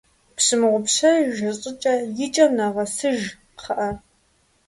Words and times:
Пщымыгъупщэж 0.35 1.25
щӀыкӀэ, 1.61 1.95
и 2.25 2.27
кӀэм 2.33 2.51
нэгъэсыж, 2.57 3.19
кхъыӀэ. 3.57 3.89